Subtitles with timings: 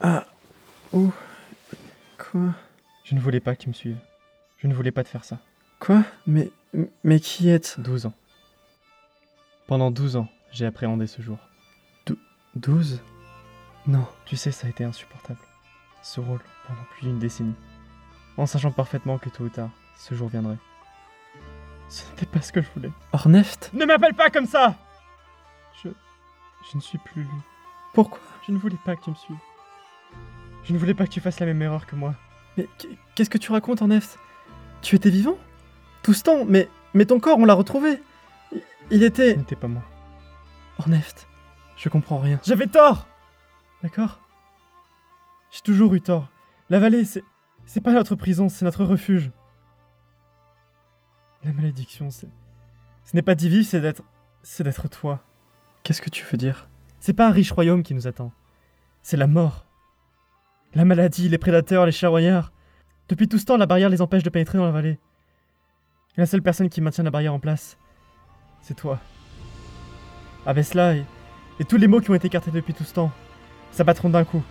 [0.00, 0.26] Ah.
[0.92, 1.12] Où
[2.18, 2.54] Quoi?
[3.04, 3.98] Je ne voulais pas que tu me suives.
[4.58, 5.38] Je ne voulais pas te faire ça.
[5.80, 6.02] Quoi?
[6.26, 6.50] Mais.
[7.04, 7.78] Mais qui êtes?
[7.78, 8.14] 12 ans.
[9.66, 11.38] Pendant 12 ans, j'ai appréhendé ce jour.
[12.56, 13.00] 12
[13.88, 15.40] Non, tu sais, ça a été insupportable.
[16.02, 17.54] Ce rôle pendant plus d'une décennie.
[18.36, 20.58] En sachant parfaitement que tôt ou tard, ce jour viendrait.
[21.88, 22.92] Ce n'était pas ce que je voulais.
[23.12, 23.70] Orneft?
[23.72, 24.76] Ne m'appelle pas comme ça
[25.82, 25.88] Je.
[26.70, 27.40] Je ne suis plus lui.
[27.92, 28.20] Pourquoi?
[28.46, 29.36] Je ne voulais pas que tu me suives.
[30.64, 32.14] Je ne voulais pas que tu fasses la même erreur que moi.
[32.56, 32.68] Mais
[33.14, 34.18] qu'est-ce que tu racontes, Orneft
[34.82, 35.36] Tu étais vivant?
[36.02, 38.00] Tout ce temps Mais, mais ton corps, on l'a retrouvé
[38.52, 39.32] Il- Il était.
[39.32, 39.82] Ce n'était pas moi.
[40.78, 41.26] Orneft,
[41.76, 42.40] je comprends rien.
[42.44, 43.06] J'avais tort
[43.82, 44.20] D'accord?
[45.50, 46.28] J'ai toujours eu tort.
[46.70, 47.22] La vallée, c'est.
[47.66, 49.30] C'est pas notre prison, c'est notre refuge.
[51.44, 52.28] La malédiction, c'est.
[53.04, 54.02] Ce n'est pas d'y vivre, c'est d'être.
[54.42, 55.20] C'est d'être toi.
[55.82, 56.68] Qu'est-ce que tu veux dire?
[57.00, 58.32] C'est pas un riche royaume qui nous attend.
[59.02, 59.66] C'est la mort.
[60.76, 62.50] La maladie, les prédateurs, les charroyards.
[63.08, 64.98] Depuis tout ce temps, la barrière les empêche de pénétrer dans la vallée.
[66.16, 67.78] Et la seule personne qui maintient la barrière en place,
[68.60, 68.98] c'est toi.
[70.44, 71.04] Avec cela et,
[71.68, 73.12] tous les maux qui ont été écartés depuis tout ce temps,
[73.70, 74.42] s'abattront d'un coup.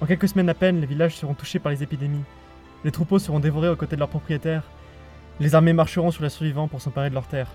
[0.00, 2.24] En quelques semaines à peine, les villages seront touchés par les épidémies.
[2.84, 4.62] Les troupeaux seront dévorés aux côtés de leurs propriétaires.
[5.40, 7.50] Les armées marcheront sur les survivants pour s'emparer de leurs terres.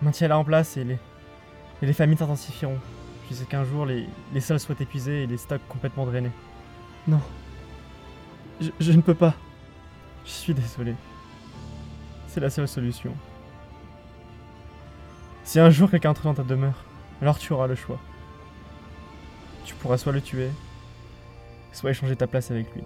[0.00, 0.98] Maintiens-la en place et les,
[1.82, 2.78] et les famines s'intensifieront.
[3.28, 6.32] Jusqu'à qu'un jour, les sols soient épuisés et les stocks complètement drainés.
[7.08, 7.20] Non.
[8.78, 9.34] Je, ne peux pas.
[10.24, 10.94] Je suis désolé.
[12.28, 13.12] C'est la seule solution.
[15.44, 16.84] Si un jour quelqu'un entre dans ta demeure,
[17.20, 17.98] alors tu auras le choix.
[19.64, 20.50] Tu pourras soit le tuer,
[21.72, 22.84] soit échanger ta place avec lui.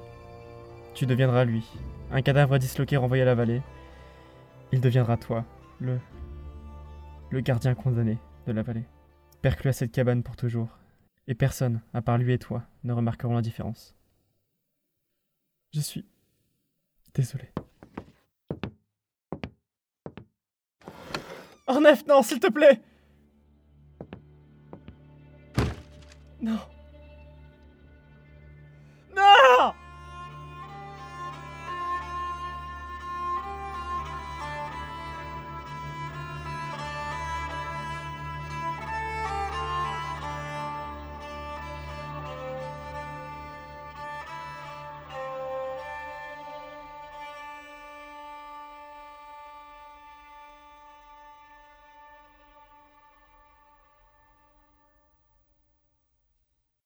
[0.95, 1.65] Tu deviendras lui,
[2.11, 3.61] un cadavre disloqué renvoyé à la vallée.
[4.73, 5.45] Il deviendra toi,
[5.79, 6.01] le.
[7.31, 8.85] le gardien condamné de la vallée.
[9.43, 10.79] Perclus à cette cabane pour toujours.
[11.29, 13.95] Et personne, à part lui et toi, ne remarqueront la différence.
[15.77, 16.07] Je suis
[17.13, 17.53] désolé.
[21.67, 22.81] Ornef, non, s'il te plaît
[26.41, 26.59] Non.